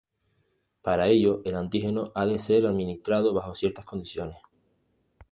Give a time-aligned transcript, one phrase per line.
[0.81, 4.39] Para ello, el antígeno ha de ser administrado bajo ciertas condiciones.